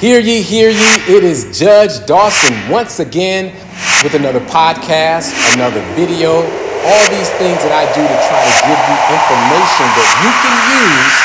[0.00, 3.52] Hear ye, hear ye, it is Judge Dawson once again
[4.00, 8.80] with another podcast, another video, all these things that I do to try to give
[8.80, 11.16] you information that you can use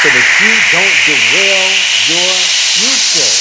[0.00, 1.68] so that you don't derail
[2.08, 2.32] your
[2.80, 3.32] future.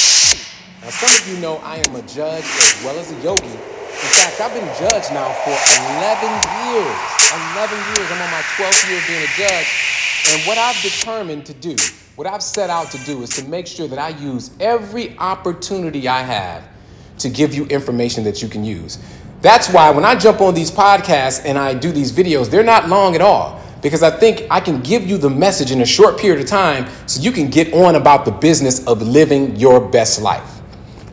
[0.83, 3.55] Now, some of you know I am a judge as well as a yogi.
[3.55, 5.55] In fact, I've been judge now for
[5.95, 6.27] 11
[6.75, 6.99] years.
[7.55, 8.07] 11 years.
[8.11, 9.69] I'm on my 12th year of being a judge.
[10.35, 11.79] And what I've determined to do
[12.15, 16.07] what I've set out to do is to make sure that I use every opportunity
[16.07, 16.63] I have
[17.17, 18.99] to give you information that you can use.
[19.41, 22.87] That's why when I jump on these podcasts and I do these videos, they're not
[22.87, 26.19] long at all because I think I can give you the message in a short
[26.19, 30.21] period of time so you can get on about the business of living your best
[30.21, 30.61] life.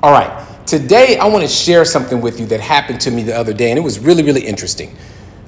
[0.02, 3.34] All right, today I want to share something with you that happened to me the
[3.34, 4.94] other day and it was really, really interesting.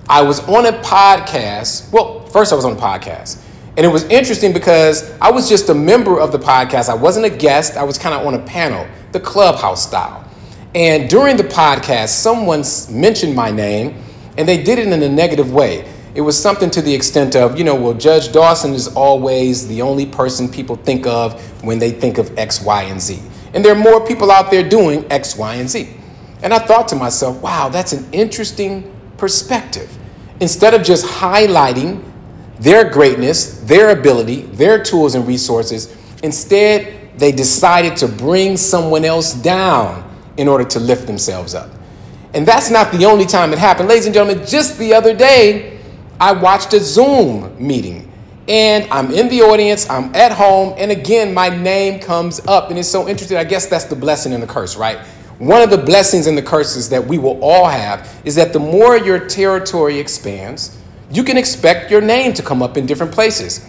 [0.09, 1.93] I was on a podcast.
[1.93, 3.45] Well, first I was on a podcast
[3.77, 6.91] and it was interesting because I was just a member of the podcast.
[6.91, 10.29] I wasn't a guest, I was kind of on a panel, the clubhouse style.
[10.75, 14.03] And during the podcast, someone mentioned my name
[14.37, 15.91] and they did it in a negative way.
[16.15, 19.81] It was something to the extent of, you know, well, Judge Dawson is always the
[19.81, 23.21] only person people think of when they think of X, Y, and Z.
[23.55, 25.89] And there are more people out there doing X, Y, and Z.
[26.43, 29.97] And I thought to myself, wow, that's an interesting perspective.
[30.41, 32.03] Instead of just highlighting
[32.63, 35.97] their greatness, their ability, their tools and resources.
[36.23, 41.71] Instead, they decided to bring someone else down in order to lift themselves up.
[42.35, 43.89] And that's not the only time it happened.
[43.89, 45.81] Ladies and gentlemen, just the other day,
[46.21, 48.11] I watched a Zoom meeting
[48.49, 52.71] and I'm in the audience, I'm at home, and again, my name comes up.
[52.71, 53.37] And it's so interesting.
[53.39, 54.99] I guess that's the blessing and the curse, right?
[55.39, 58.59] One of the blessings and the curses that we will all have is that the
[58.59, 60.79] more your territory expands,
[61.13, 63.69] you can expect your name to come up in different places.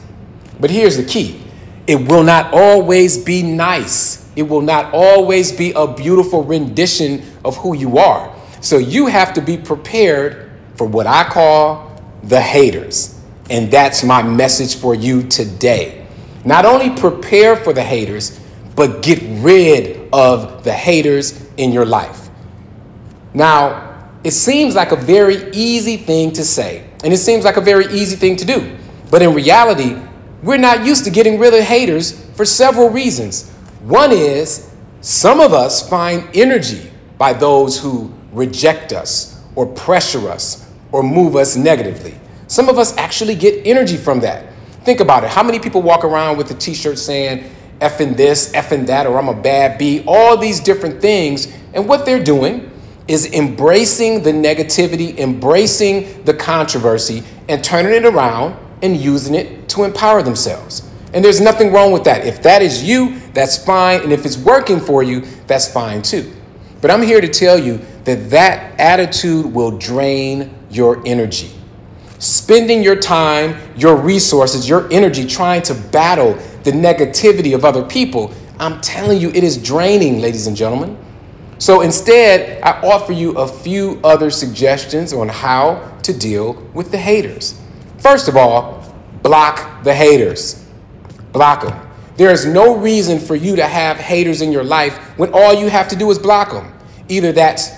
[0.59, 1.41] But here's the key
[1.85, 7.57] it will not always be nice, it will not always be a beautiful rendition of
[7.57, 8.33] who you are.
[8.61, 13.19] So you have to be prepared for what I call the haters.
[13.49, 16.07] And that's my message for you today.
[16.45, 18.39] Not only prepare for the haters,
[18.75, 22.29] but get rid of the haters in your life.
[23.33, 27.61] Now, it seems like a very easy thing to say, and it seems like a
[27.61, 28.75] very easy thing to do.
[29.11, 29.95] But in reality,
[30.41, 33.49] we're not used to getting rid of haters for several reasons.
[33.81, 34.71] One is
[35.01, 41.35] some of us find energy by those who reject us or pressure us or move
[41.35, 42.15] us negatively.
[42.47, 44.51] Some of us actually get energy from that.
[44.83, 45.29] Think about it.
[45.29, 47.49] How many people walk around with a t shirt saying,
[47.79, 51.53] effing this, effing that, or I'm a bad B, all these different things.
[51.73, 52.71] And what they're doing
[53.07, 59.83] is embracing the negativity, embracing the controversy, and turning it around and using it to
[59.83, 60.89] empower themselves.
[61.13, 62.25] And there's nothing wrong with that.
[62.25, 64.01] If that is you, that's fine.
[64.01, 66.31] And if it's working for you, that's fine too.
[66.81, 71.51] But I'm here to tell you that that attitude will drain your energy.
[72.19, 78.33] Spending your time, your resources, your energy trying to battle the negativity of other people,
[78.59, 80.97] I'm telling you, it is draining, ladies and gentlemen.
[81.63, 86.97] So instead, I offer you a few other suggestions on how to deal with the
[86.97, 87.57] haters.
[87.99, 88.83] First of all,
[89.21, 90.67] block the haters.
[91.31, 91.89] Block them.
[92.17, 95.69] There is no reason for you to have haters in your life when all you
[95.69, 96.69] have to do is block them.
[97.07, 97.69] Either that's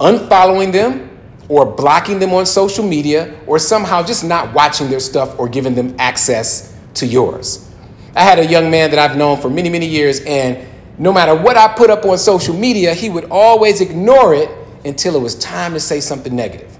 [0.00, 1.08] unfollowing them
[1.48, 5.76] or blocking them on social media or somehow just not watching their stuff or giving
[5.76, 7.72] them access to yours.
[8.16, 10.67] I had a young man that I've known for many, many years, and
[10.98, 14.50] no matter what I put up on social media, he would always ignore it
[14.84, 16.76] until it was time to say something negative.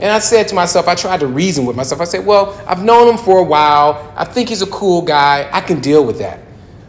[0.00, 2.00] And I said to myself, I tried to reason with myself.
[2.00, 4.12] I said, Well, I've known him for a while.
[4.16, 5.48] I think he's a cool guy.
[5.52, 6.40] I can deal with that.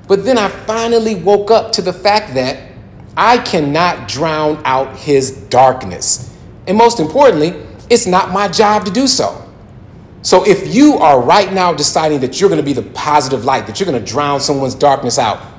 [0.07, 2.71] But then I finally woke up to the fact that
[3.15, 6.35] I cannot drown out his darkness.
[6.67, 7.53] And most importantly,
[7.89, 9.41] it's not my job to do so.
[10.21, 13.67] So if you are right now deciding that you're going to be the positive light,
[13.67, 15.54] that you're going to drown someone's darkness out,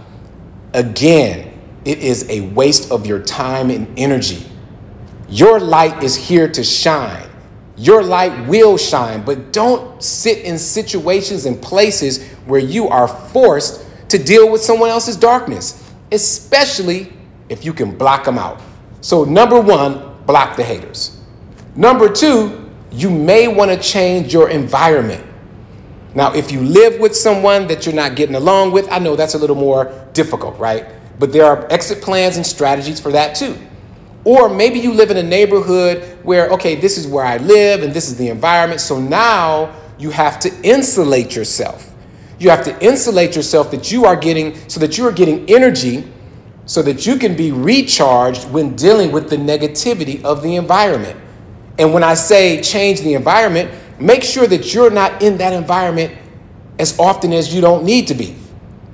[0.76, 4.44] Again, it is a waste of your time and energy.
[5.26, 7.28] Your light is here to shine.
[7.78, 13.86] Your light will shine, but don't sit in situations and places where you are forced
[14.10, 17.10] to deal with someone else's darkness, especially
[17.48, 18.60] if you can block them out.
[19.00, 21.22] So, number one, block the haters.
[21.74, 25.25] Number two, you may want to change your environment.
[26.16, 29.34] Now, if you live with someone that you're not getting along with, I know that's
[29.34, 30.86] a little more difficult, right?
[31.18, 33.56] But there are exit plans and strategies for that too.
[34.24, 37.92] Or maybe you live in a neighborhood where, okay, this is where I live and
[37.92, 38.80] this is the environment.
[38.80, 41.92] So now you have to insulate yourself.
[42.38, 46.10] You have to insulate yourself that you are getting, so that you are getting energy
[46.66, 51.18] so that you can be recharged when dealing with the negativity of the environment.
[51.78, 56.16] And when I say change the environment, make sure that you're not in that environment
[56.78, 58.36] as often as you don't need to be.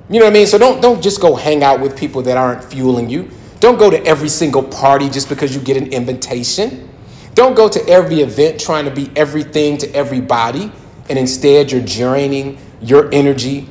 [0.09, 0.47] You know what I mean?
[0.47, 3.29] So don't don't just go hang out with people that aren't fueling you.
[3.59, 6.89] Don't go to every single party just because you get an invitation.
[7.33, 10.71] Don't go to every event trying to be everything to everybody
[11.09, 13.67] and instead you're draining your energy,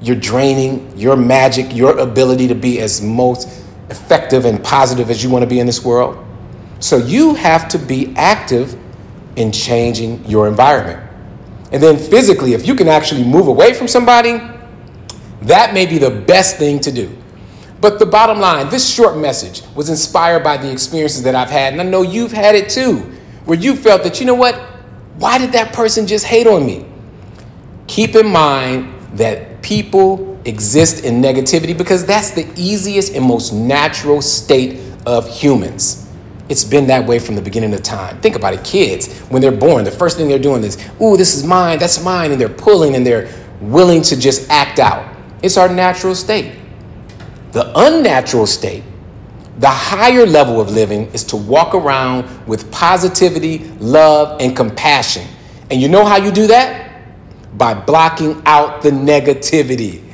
[0.00, 3.48] you're draining your magic, your ability to be as most
[3.90, 6.24] effective and positive as you want to be in this world.
[6.80, 8.78] So you have to be active
[9.36, 11.00] in changing your environment.
[11.72, 14.40] And then physically, if you can actually move away from somebody,
[15.42, 17.16] that may be the best thing to do.
[17.80, 21.72] But the bottom line, this short message was inspired by the experiences that I've had,
[21.72, 22.98] and I know you've had it too,
[23.44, 24.54] where you felt that, you know what,
[25.16, 26.86] why did that person just hate on me?
[27.88, 34.22] Keep in mind that people exist in negativity because that's the easiest and most natural
[34.22, 36.01] state of humans.
[36.52, 38.20] It's been that way from the beginning of time.
[38.20, 38.62] Think about it.
[38.62, 42.04] Kids, when they're born, the first thing they're doing is, ooh, this is mine, that's
[42.04, 43.32] mine, and they're pulling and they're
[43.62, 45.16] willing to just act out.
[45.42, 46.54] It's our natural state.
[47.52, 48.82] The unnatural state,
[49.60, 55.26] the higher level of living, is to walk around with positivity, love, and compassion.
[55.70, 57.00] And you know how you do that?
[57.56, 60.04] By blocking out the negativity.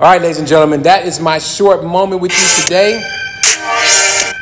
[0.00, 3.23] All right, ladies and gentlemen, that is my short moment with you today.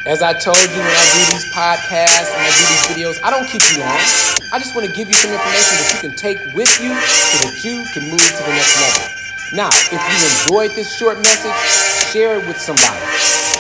[0.03, 3.31] As I told you when I do these podcasts and I do these videos, I
[3.31, 4.03] don't keep you long.
[4.51, 7.37] I just want to give you some information that you can take with you so
[7.47, 9.07] that you can move to the next level.
[9.55, 11.55] Now, if you enjoyed this short message,
[12.11, 12.99] share it with somebody.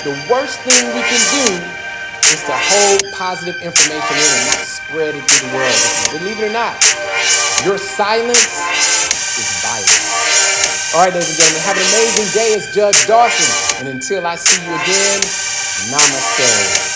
[0.02, 1.46] The worst thing we can do
[2.34, 5.78] is to hold positive information in and not spread it through the world.
[6.10, 6.74] Believe it or not,
[7.62, 8.58] your silence
[9.38, 10.90] is violence.
[10.90, 12.50] All right, ladies and gentlemen, have an amazing day.
[12.58, 13.46] It's Judge Dawson.
[13.78, 15.22] And until I see you again,
[15.90, 16.91] Namaste.